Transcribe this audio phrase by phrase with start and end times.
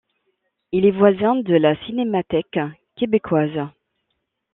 [0.71, 2.57] Il est voisin de la Cinémathèque
[2.95, 3.59] québécoise.